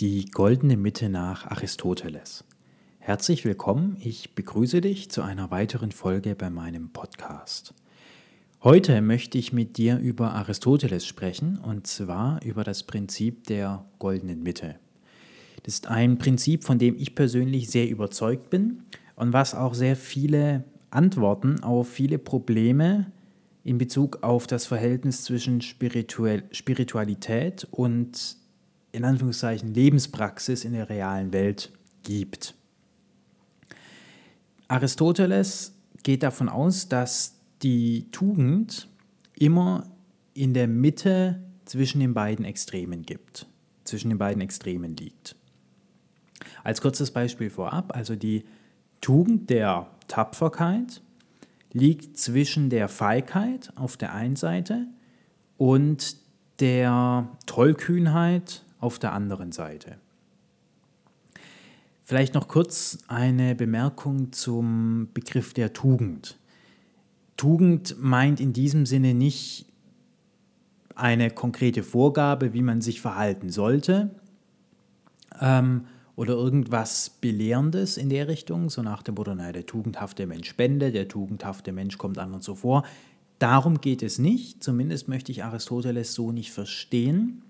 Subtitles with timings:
[0.00, 2.44] Die goldene Mitte nach Aristoteles.
[3.00, 7.74] Herzlich willkommen, ich begrüße dich zu einer weiteren Folge bei meinem Podcast.
[8.64, 14.42] Heute möchte ich mit dir über Aristoteles sprechen und zwar über das Prinzip der goldenen
[14.42, 14.76] Mitte.
[15.64, 18.84] Das ist ein Prinzip, von dem ich persönlich sehr überzeugt bin
[19.16, 23.12] und was auch sehr viele Antworten auf viele Probleme
[23.64, 28.39] in Bezug auf das Verhältnis zwischen Spiritualität und
[28.92, 31.70] in Anführungszeichen Lebenspraxis in der realen Welt
[32.02, 32.54] gibt.
[34.68, 38.88] Aristoteles geht davon aus, dass die Tugend
[39.34, 39.84] immer
[40.34, 43.46] in der Mitte zwischen den beiden Extremen gibt,
[43.84, 45.36] zwischen den beiden Extremen liegt.
[46.64, 48.44] Als kurzes Beispiel vorab, also die
[49.00, 51.02] Tugend der Tapferkeit
[51.72, 54.86] liegt zwischen der Feigheit auf der einen Seite
[55.56, 56.16] und
[56.60, 59.98] der Tollkühnheit auf der anderen Seite.
[62.02, 66.38] Vielleicht noch kurz eine Bemerkung zum Begriff der Tugend.
[67.36, 69.66] Tugend meint in diesem Sinne nicht
[70.96, 74.10] eine konkrete Vorgabe, wie man sich verhalten sollte
[75.40, 80.48] ähm, oder irgendwas Belehrendes in der Richtung, so nach dem Motto, naja, der tugendhafte Mensch
[80.48, 82.84] spendet, der tugendhafte Mensch kommt an und so vor.
[83.38, 87.42] Darum geht es nicht, zumindest möchte ich Aristoteles so nicht verstehen.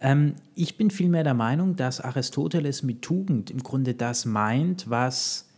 [0.00, 5.48] Ähm, ich bin vielmehr der Meinung, dass Aristoteles mit Tugend im Grunde das meint, was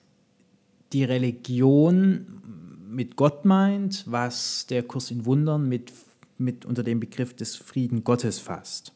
[0.93, 2.27] die Religion
[2.89, 5.93] mit Gott meint, was der Kurs in Wundern mit,
[6.39, 8.93] mit unter dem Begriff des Frieden Gottes fasst.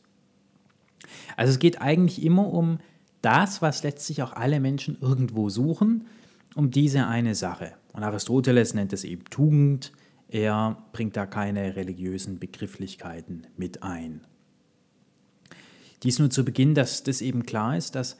[1.36, 2.78] Also es geht eigentlich immer um
[3.22, 6.06] das, was letztlich auch alle Menschen irgendwo suchen,
[6.54, 7.72] um diese eine Sache.
[7.92, 9.92] Und Aristoteles nennt es eben Tugend,
[10.28, 14.20] er bringt da keine religiösen Begrifflichkeiten mit ein.
[16.02, 18.16] Dies nur zu Beginn, dass das eben klar ist, dass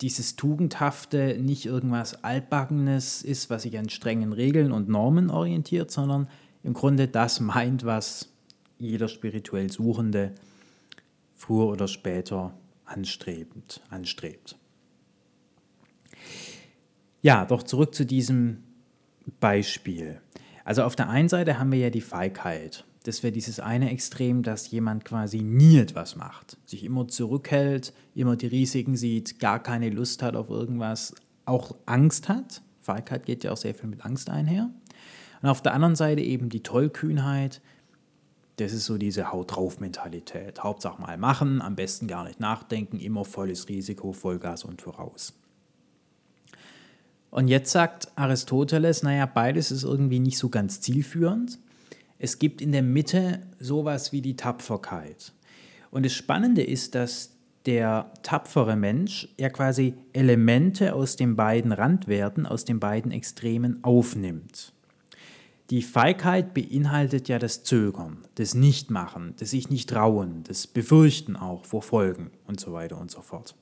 [0.00, 6.28] dieses Tugendhafte nicht irgendwas Altbackenes ist, was sich an strengen Regeln und Normen orientiert, sondern
[6.62, 8.28] im Grunde das meint, was
[8.78, 10.34] jeder spirituell Suchende
[11.34, 12.52] früher oder später
[12.84, 14.56] anstrebend, anstrebt.
[17.22, 18.62] Ja, doch zurück zu diesem
[19.40, 20.20] Beispiel.
[20.64, 24.42] Also auf der einen Seite haben wir ja die Feigheit das wäre dieses eine Extrem,
[24.42, 29.90] dass jemand quasi nie etwas macht, sich immer zurückhält, immer die Risiken sieht, gar keine
[29.90, 31.14] Lust hat auf irgendwas,
[31.44, 32.62] auch Angst hat.
[32.80, 34.70] Feigheit geht ja auch sehr viel mit Angst einher.
[35.40, 37.60] Und auf der anderen Seite eben die Tollkühnheit,
[38.56, 40.64] das ist so diese Haut drauf Mentalität.
[40.64, 45.32] Hauptsache mal machen, am besten gar nicht nachdenken, immer volles Risiko, Vollgas und voraus.
[47.30, 51.60] Und jetzt sagt Aristoteles, naja, beides ist irgendwie nicht so ganz zielführend
[52.18, 55.32] es gibt in der Mitte sowas wie die Tapferkeit.
[55.90, 62.46] Und das Spannende ist, dass der tapfere Mensch ja quasi Elemente aus den beiden Randwerten,
[62.46, 64.72] aus den beiden Extremen aufnimmt.
[65.70, 71.64] Die Feigheit beinhaltet ja das Zögern, das Nichtmachen, das sich nicht trauen, das Befürchten auch
[71.64, 73.56] vor Folgen und so weiter und so fort.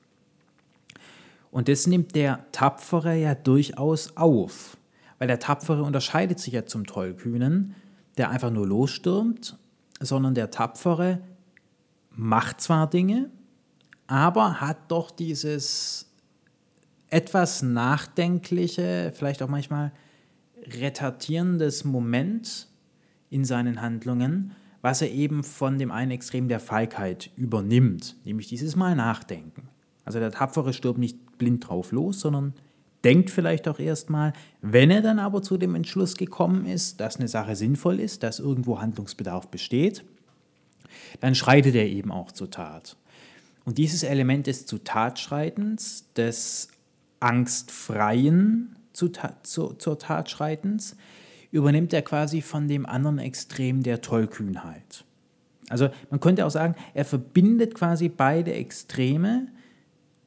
[1.50, 4.76] Und das nimmt der Tapfere ja durchaus auf,
[5.18, 7.74] weil der Tapfere unterscheidet sich ja zum Tollkühnen,
[8.16, 9.58] der einfach nur losstürmt,
[10.00, 11.20] sondern der Tapfere
[12.10, 13.30] macht zwar Dinge,
[14.06, 16.10] aber hat doch dieses
[17.08, 19.92] etwas nachdenkliche, vielleicht auch manchmal
[20.66, 22.68] retardierendes Moment
[23.30, 28.76] in seinen Handlungen, was er eben von dem einen Extrem der Feigheit übernimmt, nämlich dieses
[28.76, 29.68] Mal nachdenken.
[30.04, 32.54] Also der Tapfere stirbt nicht blind drauf los, sondern
[33.04, 37.28] denkt vielleicht auch erstmal, wenn er dann aber zu dem Entschluss gekommen ist, dass eine
[37.28, 40.04] Sache sinnvoll ist, dass irgendwo Handlungsbedarf besteht,
[41.20, 42.96] dann schreitet er eben auch zur Tat.
[43.64, 46.68] Und dieses Element des zu Tatschreitens, des
[47.20, 49.10] angstfreien zu,
[49.42, 49.98] zu, zur
[51.50, 55.04] übernimmt er quasi von dem anderen Extrem der Tollkühnheit.
[55.68, 59.48] Also man könnte auch sagen, er verbindet quasi beide Extreme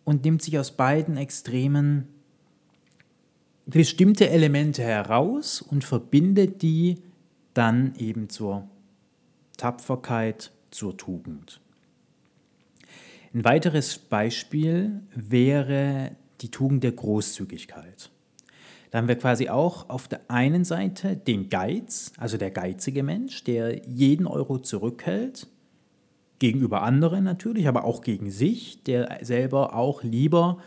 [0.03, 2.07] und nimmt sich aus beiden Extremen
[3.67, 7.03] bestimmte Elemente heraus und verbindet die
[7.53, 8.67] dann eben zur
[9.57, 11.59] Tapferkeit, zur Tugend.
[13.33, 16.11] Ein weiteres Beispiel wäre
[16.41, 18.09] die Tugend der Großzügigkeit.
[18.89, 23.43] Da haben wir quasi auch auf der einen Seite den Geiz, also der geizige Mensch,
[23.43, 25.47] der jeden Euro zurückhält,
[26.39, 30.59] gegenüber anderen natürlich, aber auch gegen sich, der selber auch lieber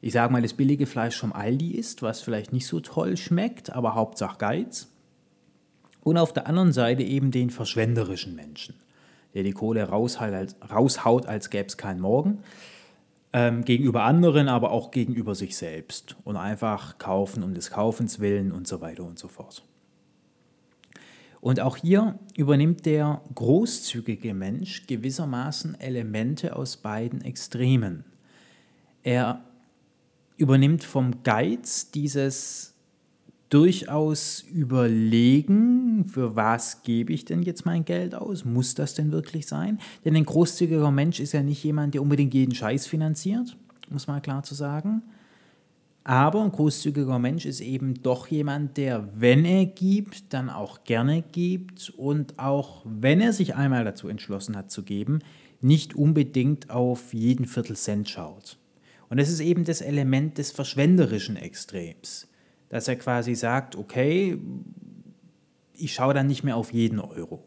[0.00, 3.72] ich sage mal, das billige Fleisch vom Aldi ist, was vielleicht nicht so toll schmeckt,
[3.72, 4.88] aber Hauptsache Geiz.
[6.02, 8.76] Und auf der anderen Seite eben den verschwenderischen Menschen,
[9.34, 12.38] der die Kohle raushaut, als, gäbe es keinen Morgen.
[13.32, 18.52] ähm, gegenüber anderen, aber auch gegenüber sich selbst und einfach kaufen um des Kaufens willen
[18.52, 19.62] und so weiter und so fort.
[21.40, 28.04] Und auch hier übernimmt der großzügige Mensch gewissermaßen Elemente aus beiden Extremen.
[29.02, 29.44] Er
[30.38, 32.74] übernimmt vom Geiz dieses
[33.50, 38.44] durchaus überlegen, für was gebe ich denn jetzt mein Geld aus?
[38.44, 39.78] Muss das denn wirklich sein?
[40.04, 43.56] Denn ein großzügiger Mensch ist ja nicht jemand, der unbedingt jeden Scheiß finanziert,
[43.90, 45.02] muss man klar zu sagen.
[46.04, 51.22] Aber ein großzügiger Mensch ist eben doch jemand, der, wenn er gibt, dann auch gerne
[51.22, 55.18] gibt und auch, wenn er sich einmal dazu entschlossen hat zu geben,
[55.60, 58.56] nicht unbedingt auf jeden Viertelcent schaut.
[59.08, 62.28] Und das ist eben das Element des verschwenderischen Extrems
[62.68, 64.38] dass er quasi sagt, okay,
[65.74, 67.46] ich schaue dann nicht mehr auf jeden Euro.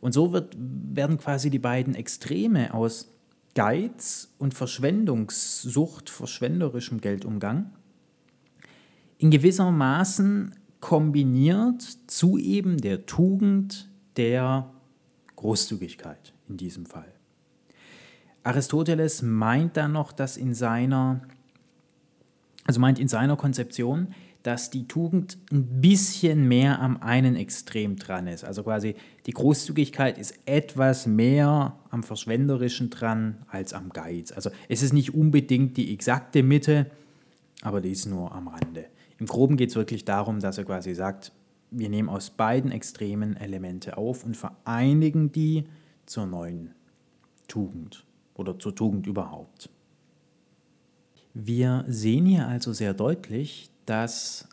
[0.00, 3.12] Und so wird, werden quasi die beiden Extreme aus
[3.54, 7.72] Geiz und Verschwendungssucht, verschwenderischem Geldumgang,
[9.18, 14.72] in gewisser Maßen kombiniert zu eben der Tugend der
[15.36, 17.19] Großzügigkeit in diesem Fall.
[18.42, 21.20] Aristoteles meint dann noch, dass in seiner
[22.70, 28.26] also meint in seiner Konzeption, dass die Tugend ein bisschen mehr am einen Extrem dran
[28.26, 28.44] ist.
[28.44, 28.94] Also quasi
[29.26, 34.32] die Großzügigkeit ist etwas mehr am Verschwenderischen dran als am Geiz.
[34.32, 36.86] Also es ist nicht unbedingt die exakte Mitte,
[37.62, 38.86] aber die ist nur am Rande.
[39.18, 41.32] Im Groben geht es wirklich darum, dass er quasi sagt,
[41.70, 45.64] wir nehmen aus beiden Extremen Elemente auf und vereinigen die
[46.06, 46.70] zur neuen
[47.46, 48.06] Tugend
[48.40, 49.70] oder zur Tugend überhaupt.
[51.34, 54.48] Wir sehen hier also sehr deutlich, dass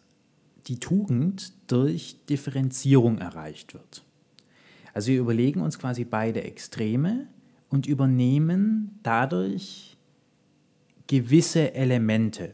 [0.68, 4.04] die Tugend durch Differenzierung erreicht wird.
[4.94, 7.28] Also wir überlegen uns quasi beide Extreme
[7.70, 9.98] und übernehmen dadurch
[11.08, 12.54] gewisse Elemente.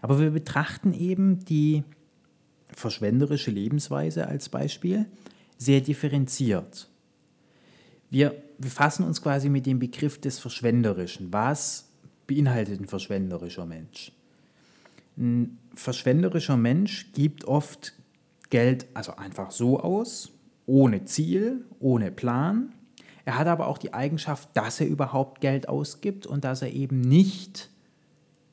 [0.00, 1.84] Aber wir betrachten eben die
[2.74, 5.06] verschwenderische Lebensweise als Beispiel
[5.58, 6.88] sehr differenziert.
[8.08, 11.32] Wir befassen uns quasi mit dem Begriff des Verschwenderischen.
[11.32, 11.88] Was
[12.26, 14.12] beinhaltet ein verschwenderischer Mensch?
[15.16, 17.94] Ein verschwenderischer Mensch gibt oft
[18.50, 20.32] Geld also einfach so aus,
[20.66, 22.72] ohne Ziel, ohne Plan.
[23.24, 27.00] Er hat aber auch die Eigenschaft, dass er überhaupt Geld ausgibt und dass er eben
[27.00, 27.70] nicht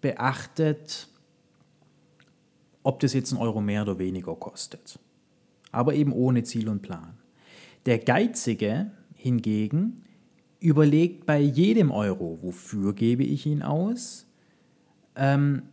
[0.02, 1.08] beachtet,
[2.84, 5.00] ob das jetzt ein Euro mehr oder weniger kostet.
[5.72, 7.18] Aber eben ohne Ziel und Plan.
[7.86, 10.04] Der Geizige hingegen
[10.60, 14.26] überlegt bei jedem Euro, wofür gebe ich ihn aus.
[15.16, 15.64] Ähm,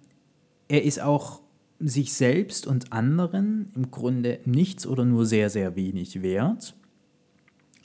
[0.68, 1.40] er ist auch
[1.78, 6.74] sich selbst und anderen im Grunde nichts oder nur sehr, sehr wenig wert.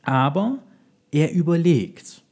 [0.03, 0.59] Aber
[1.11, 2.23] er überlegt.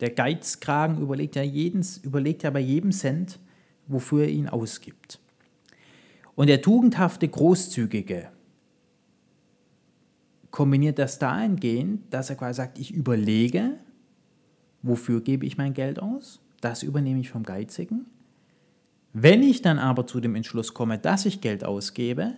[0.00, 3.38] Der Geizkragen überlegt ja, jeden, überlegt ja bei jedem Cent,
[3.86, 5.20] wofür er ihn ausgibt.
[6.34, 8.28] Und der tugendhafte Großzügige
[10.52, 13.72] kombiniert das dahingehend, dass er quasi sagt, ich überlege,
[14.82, 18.06] wofür gebe ich mein Geld aus, das übernehme ich vom Geizigen.
[19.12, 22.34] Wenn ich dann aber zu dem Entschluss komme, dass ich Geld ausgebe,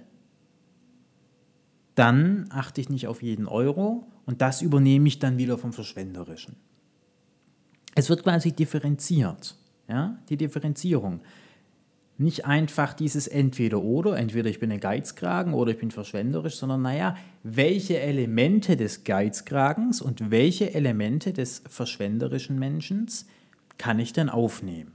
[1.95, 6.57] dann achte ich nicht auf jeden Euro und das übernehme ich dann wieder vom Verschwenderischen.
[7.95, 9.57] Es wird quasi differenziert,
[9.89, 11.21] ja, die Differenzierung
[12.17, 17.17] nicht einfach dieses Entweder-Oder, entweder ich bin ein Geizkragen oder ich bin verschwenderisch, sondern naja,
[17.43, 23.09] welche Elemente des Geizkragens und welche Elemente des verschwenderischen Menschen
[23.79, 24.93] kann ich denn aufnehmen?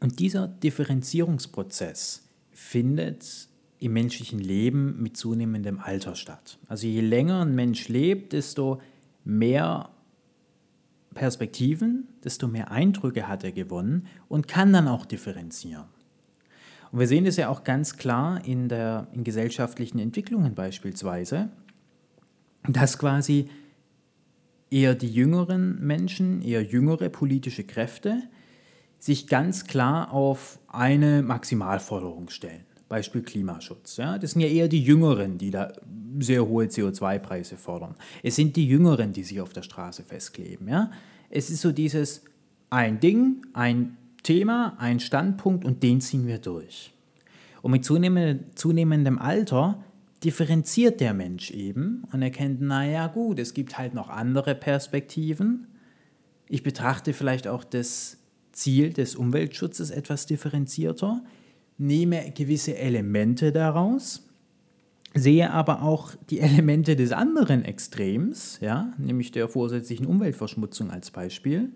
[0.00, 6.58] Und dieser Differenzierungsprozess findet im menschlichen Leben mit zunehmendem Alter statt.
[6.68, 8.80] Also je länger ein Mensch lebt, desto
[9.24, 9.90] mehr
[11.14, 15.84] Perspektiven, desto mehr Eindrücke hat er gewonnen und kann dann auch differenzieren.
[16.92, 21.50] Und wir sehen das ja auch ganz klar in, der, in gesellschaftlichen Entwicklungen beispielsweise,
[22.68, 23.48] dass quasi
[24.70, 28.22] eher die jüngeren Menschen, eher jüngere politische Kräfte
[28.98, 32.64] sich ganz klar auf eine Maximalforderung stellen.
[32.88, 33.96] Beispiel Klimaschutz.
[33.96, 34.18] Ja?
[34.18, 35.72] Das sind ja eher die Jüngeren, die da
[36.18, 37.94] sehr hohe CO2-Preise fordern.
[38.22, 40.68] Es sind die Jüngeren, die sich auf der Straße festkleben.
[40.68, 40.90] Ja?
[41.30, 42.24] Es ist so dieses
[42.68, 46.92] ein Ding, ein Thema, ein Standpunkt und den ziehen wir durch.
[47.62, 49.84] Und mit zunehmendem Alter
[50.24, 55.66] differenziert der Mensch eben und erkennt, naja gut, es gibt halt noch andere Perspektiven.
[56.48, 58.18] Ich betrachte vielleicht auch das
[58.52, 61.22] Ziel des Umweltschutzes etwas differenzierter,
[61.78, 64.28] nehme gewisse Elemente daraus,
[65.14, 71.72] sehe aber auch die Elemente des anderen Extrems, ja, nämlich der vorsätzlichen Umweltverschmutzung als Beispiel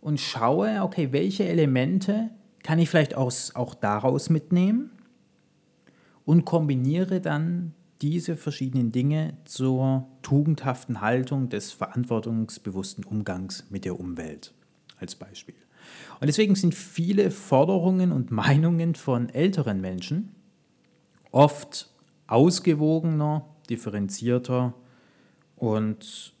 [0.00, 2.30] und schaue, okay, welche Elemente
[2.62, 4.90] kann ich vielleicht aus, auch daraus mitnehmen
[6.24, 14.54] und kombiniere dann diese verschiedenen Dinge zur tugendhaften Haltung des verantwortungsbewussten Umgangs mit der Umwelt
[14.98, 15.56] als Beispiel.
[16.20, 20.34] Und deswegen sind viele Forderungen und Meinungen von älteren Menschen
[21.30, 21.92] oft
[22.26, 24.74] ausgewogener, differenzierter
[25.56, 26.34] und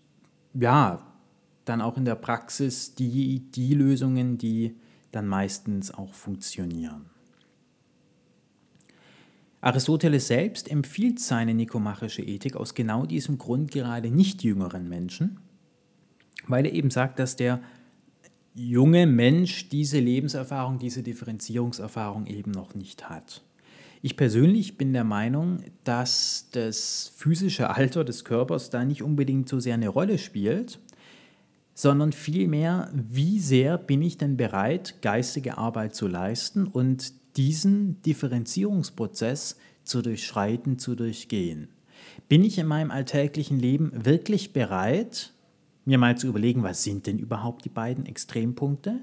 [0.54, 1.07] ja,
[1.68, 4.76] dann auch in der Praxis die, die Lösungen, die
[5.12, 7.06] dann meistens auch funktionieren.
[9.60, 15.40] Aristoteles selbst empfiehlt seine nikomachische Ethik aus genau diesem Grund gerade nicht jüngeren Menschen,
[16.46, 17.60] weil er eben sagt, dass der
[18.54, 23.42] junge Mensch diese Lebenserfahrung, diese Differenzierungserfahrung eben noch nicht hat.
[24.00, 29.58] Ich persönlich bin der Meinung, dass das physische Alter des Körpers da nicht unbedingt so
[29.58, 30.78] sehr eine Rolle spielt,
[31.78, 39.56] sondern vielmehr, wie sehr bin ich denn bereit, geistige Arbeit zu leisten und diesen Differenzierungsprozess
[39.84, 41.68] zu durchschreiten, zu durchgehen.
[42.28, 45.32] Bin ich in meinem alltäglichen Leben wirklich bereit,
[45.84, 48.98] mir mal zu überlegen, was sind denn überhaupt die beiden Extrempunkte?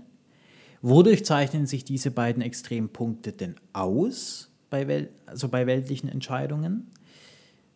[0.82, 6.88] Wodurch zeichnen sich diese beiden Extrempunkte denn aus bei, Wel also bei weltlichen Entscheidungen?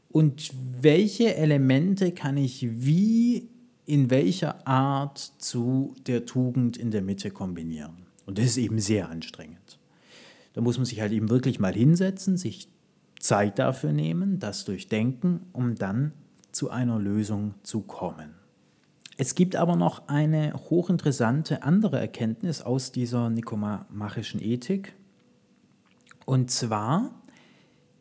[0.10, 0.51] Und
[0.82, 3.48] welche Elemente kann ich wie
[3.89, 8.05] in welcher Art zu der Tugend in der Mitte kombinieren?
[8.27, 9.79] Und das ist eben sehr anstrengend.
[10.53, 12.69] Da muss man sich halt eben wirklich mal hinsetzen, sich
[13.19, 16.13] Zeit dafür nehmen, das durchdenken, um dann
[16.51, 18.36] zu einer Lösung zu kommen.
[19.17, 24.93] Es gibt aber noch eine hochinteressante andere Erkenntnis aus dieser nikomachischen Ethik.
[26.27, 27.12] Und zwar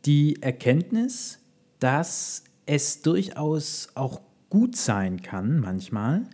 [0.04, 1.40] die Erkenntnis,
[1.78, 6.25] dass es durchaus auch gut sein kann, manchmal,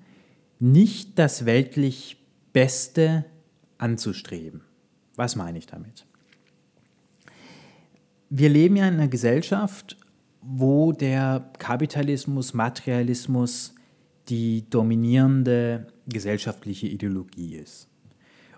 [0.59, 2.17] nicht das weltlich
[2.53, 3.25] Beste
[3.79, 4.63] anzustreben.
[5.17, 6.07] Was meine ich damit?
[8.31, 9.97] Wir leben ja in einer Gesellschaft,
[10.41, 13.75] wo der Kapitalismus, Materialismus
[14.29, 17.89] die dominierende gesellschaftliche Ideologie ist.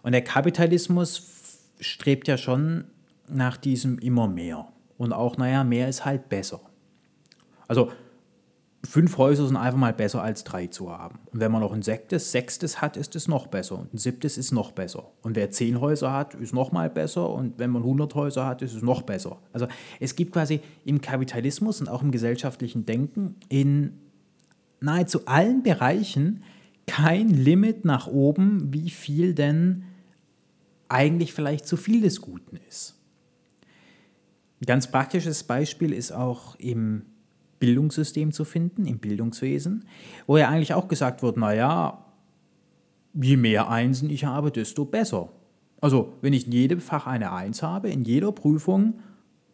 [0.02, 2.84] Und der Kapitalismus strebt ja schon
[3.28, 4.68] nach diesem immer mehr.
[4.98, 6.60] Und auch, naja, mehr ist halt besser.
[7.68, 7.90] Also
[8.84, 11.18] fünf Häuser sind einfach mal besser als drei zu haben.
[11.32, 13.78] Und wenn man noch ein sechstes, sechstes hat, ist es noch besser.
[13.78, 15.10] Und ein siebtes ist noch besser.
[15.22, 17.28] Und wer zehn Häuser hat, ist noch mal besser.
[17.30, 19.38] Und wenn man 100 Häuser hat, ist es noch besser.
[19.52, 19.66] Also
[20.00, 23.98] es gibt quasi im Kapitalismus und auch im gesellschaftlichen Denken in
[24.80, 26.42] nahezu allen Bereichen
[26.86, 29.84] kein Limit nach oben, wie viel denn
[30.88, 32.94] eigentlich vielleicht zu viel des Guten ist.
[34.60, 37.02] Ein ganz praktisches Beispiel ist auch im
[37.58, 39.84] Bildungssystem zu finden, im Bildungswesen,
[40.26, 42.04] wo ja eigentlich auch gesagt wird, naja,
[43.14, 45.30] je mehr Einsen ich habe, desto besser.
[45.80, 49.00] Also wenn ich in jedem Fach eine Eins habe, in jeder Prüfung,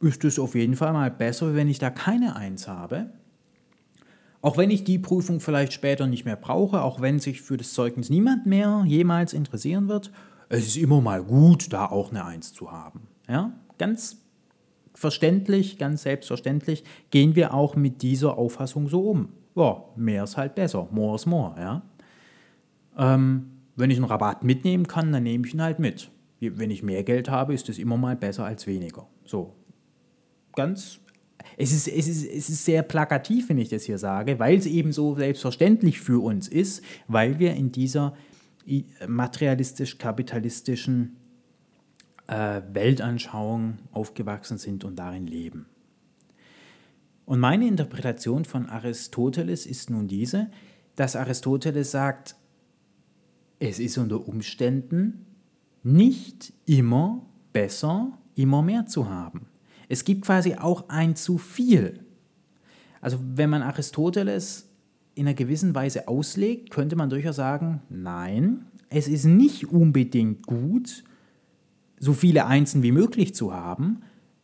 [0.01, 3.11] ist es auf jeden Fall mal besser, wenn ich da keine Eins habe.
[4.41, 7.73] Auch wenn ich die Prüfung vielleicht später nicht mehr brauche, auch wenn sich für das
[7.75, 10.11] Zeugnis niemand mehr jemals interessieren wird,
[10.49, 13.07] es ist immer mal gut, da auch eine Eins zu haben.
[13.29, 14.22] Ja, ganz
[15.03, 19.31] verständlich, ganz selbstverständlich gehen wir auch mit dieser Auffassung so um.
[19.57, 21.83] Ja, mehr ist halt besser, more is more, ja.
[22.97, 26.09] Ähm, wenn ich einen Rabatt mitnehmen kann, dann nehme ich ihn halt mit.
[26.39, 29.09] Wenn ich mehr Geld habe, ist es immer mal besser als weniger.
[29.25, 29.57] So,
[30.55, 31.01] ganz
[31.57, 34.67] es ist, es, ist, es ist sehr plakativ, wenn ich das hier sage, weil es
[34.67, 38.15] eben so selbstverständlich für uns ist, weil wir in dieser
[39.09, 41.17] materialistisch-kapitalistischen
[42.33, 45.67] äh, Weltanschauung aufgewachsen sind und darin leben.
[47.27, 50.51] Und meine Interpretation von Aristoteles ist nun diese,
[50.97, 52.37] dass Aristoteles sagt,
[53.59, 55.27] es ist unter Umständen
[55.83, 59.47] nicht immer besser, immer mehr zu haben.
[59.89, 62.01] Es gibt quasi auch ein zu viel.
[63.01, 64.71] Also wenn man Aristoteles
[65.15, 71.05] in einer gewissen Weise auslegt, könnte man durchaus sagen, nein, es ist nicht unbedingt gut,
[72.03, 74.01] so viele Einsen wie möglich zu haben.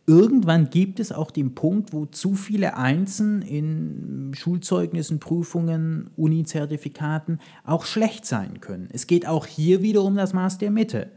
[0.06, 7.84] Irgendwann gibt es auch den Punkt, wo zu viele Einsen in Schulzeugnissen, Prüfungen, Uni-Zertifikaten auch
[7.84, 8.88] schlecht sein können.
[8.92, 11.10] Es geht auch hier wieder um das Maß der Mitte.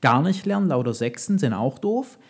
[0.00, 2.20] Gar nicht lernen, lauter Sechsen sind auch doof.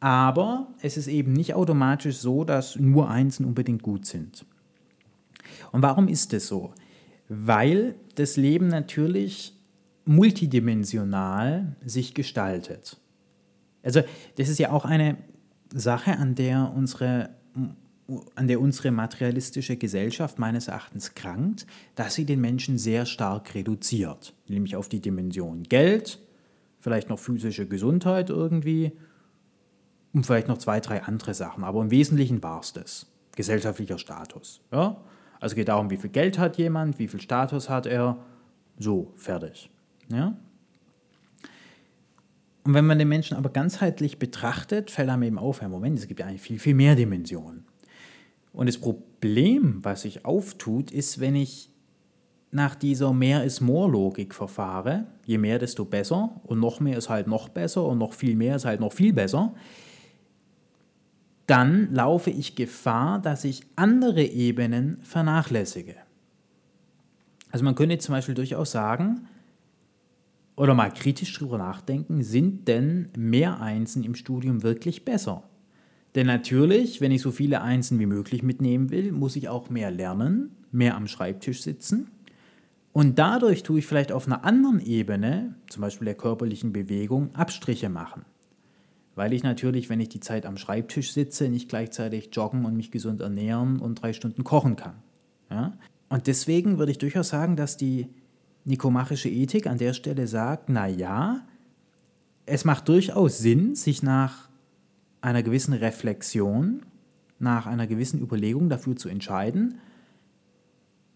[0.00, 4.44] Aber es ist eben nicht automatisch so, dass nur Einsen unbedingt gut sind.
[5.70, 6.72] Und warum ist das so?
[7.28, 9.54] Weil das Leben natürlich
[10.04, 12.98] multidimensional sich gestaltet.
[13.82, 14.02] Also
[14.36, 15.16] das ist ja auch eine
[15.72, 17.30] Sache, an der unsere
[18.34, 24.34] an der unsere materialistische Gesellschaft meines Erachtens krankt, dass sie den Menschen sehr stark reduziert,
[24.48, 26.18] nämlich auf die Dimension Geld,
[26.80, 28.92] vielleicht noch physische Gesundheit irgendwie
[30.12, 31.64] und vielleicht noch zwei, drei andere Sachen.
[31.64, 33.06] Aber im Wesentlichen war es das.
[33.34, 34.60] Gesellschaftlicher Status.
[34.70, 35.00] Ja?
[35.40, 38.18] Also geht darum, wie viel Geld hat jemand, wie viel Status hat er.
[38.78, 39.70] So, fertig.
[40.12, 40.36] Ja?
[42.64, 46.06] Und wenn man den Menschen aber ganzheitlich betrachtet, fällt einem eben auf, ja, Moment, es
[46.06, 47.64] gibt ja eigentlich viel, viel mehr Dimensionen.
[48.52, 51.70] Und das Problem, was sich auftut, ist, wenn ich
[52.50, 57.08] nach dieser Mehr ist More Logik verfahre, je mehr, desto besser und noch mehr ist
[57.08, 59.54] halt noch besser und noch viel mehr ist halt noch viel besser,
[61.46, 65.96] dann laufe ich Gefahr, dass ich andere Ebenen vernachlässige.
[67.50, 69.26] Also man könnte zum Beispiel durchaus sagen,
[70.56, 75.44] oder mal kritisch drüber nachdenken, sind denn mehr Einsen im Studium wirklich besser?
[76.14, 79.90] Denn natürlich, wenn ich so viele Einsen wie möglich mitnehmen will, muss ich auch mehr
[79.90, 82.10] lernen, mehr am Schreibtisch sitzen.
[82.92, 87.88] Und dadurch tue ich vielleicht auf einer anderen Ebene, zum Beispiel der körperlichen Bewegung, Abstriche
[87.88, 88.26] machen.
[89.14, 92.90] Weil ich natürlich, wenn ich die Zeit am Schreibtisch sitze, nicht gleichzeitig joggen und mich
[92.90, 94.96] gesund ernähren und drei Stunden kochen kann.
[95.50, 95.72] Ja?
[96.10, 98.08] Und deswegen würde ich durchaus sagen, dass die
[98.64, 101.46] nikomachische Ethik an der Stelle sagt, na ja,
[102.46, 104.48] es macht durchaus Sinn, sich nach
[105.20, 106.82] einer gewissen Reflexion,
[107.38, 109.78] nach einer gewissen Überlegung dafür zu entscheiden,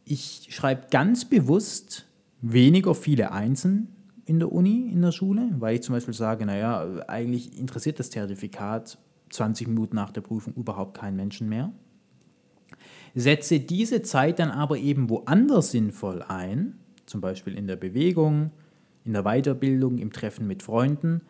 [0.05, 2.07] ich schreibe ganz bewusst
[2.41, 3.88] weniger viele Einsen
[4.25, 8.11] in der Uni, in der Schule, weil ich zum Beispiel sage, naja, eigentlich interessiert das
[8.11, 8.99] Zertifikat
[9.31, 11.73] 20 Minuten nach der Prüfung überhaupt keinen Menschen mehr.
[13.15, 18.50] Setze diese Zeit dann aber eben woanders sinnvoll ein, zum Beispiel in der Bewegung,
[19.04, 21.22] in der Weiterbildung, im Treffen mit Freunden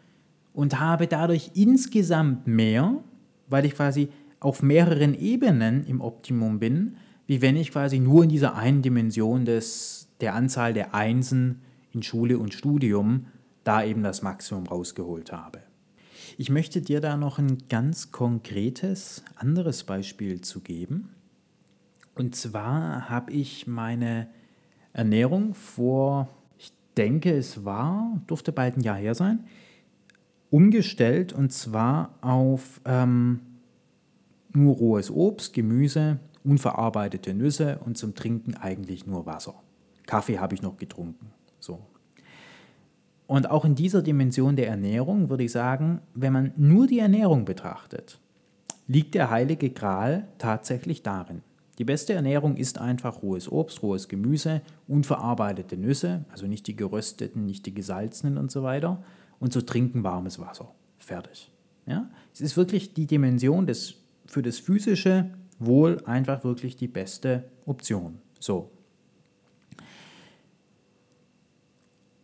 [0.52, 3.02] und habe dadurch insgesamt mehr,
[3.49, 4.09] weil ich quasi
[4.40, 9.45] auf mehreren Ebenen im Optimum bin, wie wenn ich quasi nur in dieser einen Dimension
[9.45, 11.61] des, der Anzahl der Einsen
[11.92, 13.26] in Schule und Studium
[13.64, 15.60] da eben das Maximum rausgeholt habe.
[16.39, 21.10] Ich möchte dir da noch ein ganz konkretes anderes Beispiel zu geben.
[22.15, 24.28] Und zwar habe ich meine
[24.97, 26.28] Ernährung vor,
[26.59, 29.45] ich denke, es war, durfte bald ein Jahr her sein,
[30.50, 33.41] umgestellt und zwar auf ähm,
[34.52, 39.54] nur rohes Obst, Gemüse, unverarbeitete Nüsse und zum Trinken eigentlich nur Wasser.
[40.06, 41.30] Kaffee habe ich noch getrunken.
[41.61, 41.80] So.
[43.26, 47.45] Und auch in dieser Dimension der Ernährung würde ich sagen, wenn man nur die Ernährung
[47.45, 48.21] betrachtet,
[48.87, 51.43] liegt der heilige Gral tatsächlich darin.
[51.78, 57.45] Die beste Ernährung ist einfach rohes Obst, rohes Gemüse, unverarbeitete Nüsse, also nicht die gerösteten,
[57.45, 59.02] nicht die gesalzenen und so weiter,
[59.39, 60.75] und zu trinken warmes Wasser.
[60.99, 61.50] Fertig.
[61.86, 62.08] Ja?
[62.32, 68.19] Es ist wirklich die Dimension des, für das physische Wohl einfach wirklich die beste Option.
[68.41, 68.71] So.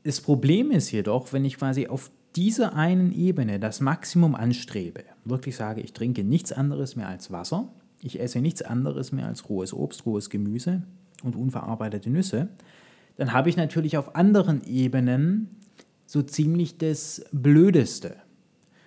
[0.03, 5.57] Das Problem ist jedoch, wenn ich quasi auf dieser einen Ebene das Maximum anstrebe, wirklich
[5.57, 7.71] sage, ich trinke nichts anderes mehr als Wasser,
[8.03, 10.83] ich esse nichts anderes mehr als rohes Obst, rohes Gemüse
[11.23, 12.49] und unverarbeitete Nüsse,
[13.17, 15.49] dann habe ich natürlich auf anderen Ebenen
[16.07, 18.17] so ziemlich das Blödeste.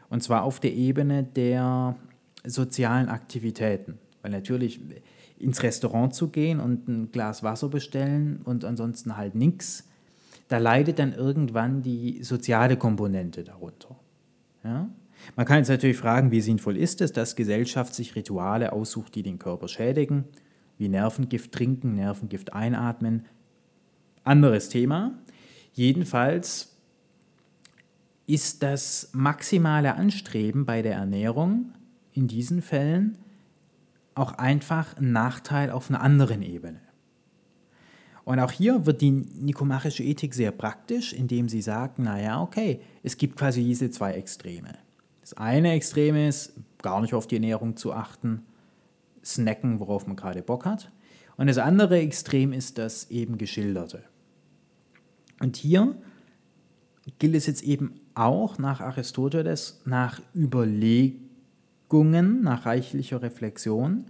[0.10, 1.96] Und zwar auf der Ebene der
[2.44, 3.98] sozialen Aktivitäten.
[4.22, 4.80] Weil natürlich
[5.38, 9.88] ins Restaurant zu gehen und ein Glas Wasser bestellen und ansonsten halt nichts,
[10.48, 13.96] da leidet dann irgendwann die soziale Komponente darunter.
[14.64, 14.90] Ja?
[15.36, 19.24] Man kann jetzt natürlich fragen, wie sinnvoll ist es, dass Gesellschaft sich Rituale aussucht, die
[19.24, 20.26] den Körper schädigen,
[20.78, 23.26] wie Nervengift trinken, Nervengift einatmen.
[24.24, 25.20] Anderes Thema.
[25.74, 26.76] Jedenfalls
[28.28, 31.74] ist das maximale Anstreben bei der Ernährung
[32.14, 33.18] in diesen Fällen
[34.16, 36.80] auch einfach ein Nachteil auf einer anderen Ebene.
[38.24, 43.18] Und auch hier wird die nikomachische Ethik sehr praktisch, indem sie sagt, naja, okay, es
[43.18, 44.74] gibt quasi diese zwei Extreme.
[45.26, 48.44] Das eine Extrem ist, gar nicht auf die Ernährung zu achten,
[49.24, 50.92] snacken, worauf man gerade Bock hat.
[51.36, 54.04] Und das andere Extrem ist das eben geschilderte.
[55.40, 55.96] Und hier
[57.18, 61.24] gilt es jetzt eben auch nach Aristoteles, nach Überlegungen,
[62.44, 64.06] nach reichlicher Reflexion,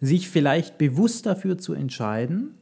[0.00, 2.54] sich vielleicht bewusst dafür zu entscheiden,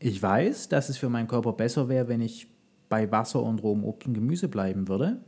[0.00, 2.48] ich weiß, dass es für meinen Körper besser wäre, wenn ich
[2.88, 5.20] bei Wasser und rohem Obst und Gemüse bleiben würde,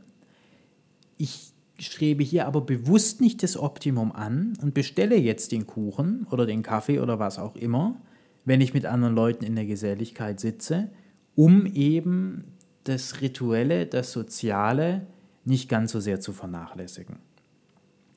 [1.21, 6.45] ich strebe hier aber bewusst nicht das Optimum an und bestelle jetzt den Kuchen oder
[6.45, 8.01] den Kaffee oder was auch immer,
[8.43, 10.89] wenn ich mit anderen Leuten in der Geselligkeit sitze,
[11.35, 15.07] um eben das Rituelle, das Soziale
[15.45, 17.17] nicht ganz so sehr zu vernachlässigen.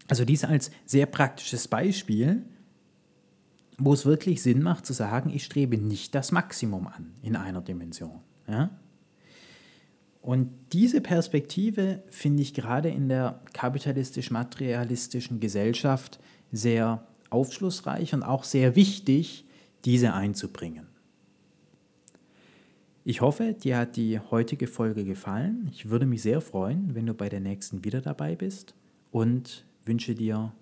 [0.08, 2.42] Also dies als sehr praktisches Beispiel,
[3.78, 7.60] wo es wirklich Sinn macht zu sagen, ich strebe nicht das Maximum an in einer
[7.60, 8.20] Dimension.
[8.46, 8.70] Ja?
[10.24, 16.18] Und diese Perspektive finde ich gerade in der kapitalistisch-materialistischen Gesellschaft
[16.50, 19.44] sehr aufschlussreich und auch sehr wichtig,
[19.84, 20.87] diese einzubringen.
[23.04, 25.68] Ich hoffe, dir hat die heutige Folge gefallen.
[25.70, 28.74] Ich würde mich sehr freuen, wenn du bei der nächsten wieder dabei bist
[29.10, 30.54] und wünsche dir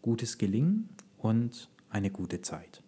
[0.00, 0.88] gutes Gelingen
[1.18, 2.82] und eine gute Zeit.